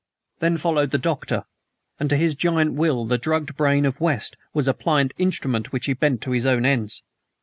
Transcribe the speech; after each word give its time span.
Then 0.39 0.57
followed 0.57 0.89
the 0.89 0.97
Doctor, 0.97 1.43
and 1.99 2.09
to 2.09 2.17
his 2.17 2.33
giant 2.33 2.73
will 2.73 3.05
the 3.05 3.19
drugged 3.19 3.55
brain 3.55 3.85
of 3.85 4.01
West 4.01 4.35
was 4.51 4.67
a 4.67 4.73
pliant 4.73 5.13
instrument 5.19 5.71
which 5.71 5.85
he 5.85 5.93
bent 5.93 6.21
to 6.23 6.31
his 6.31 6.47
own 6.47 6.65
ends. 6.65 7.03